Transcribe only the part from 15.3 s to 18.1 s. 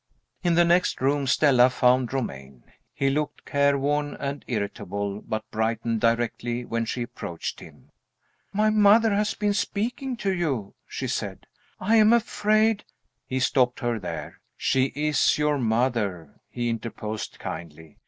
your mother," he interposed, kindly.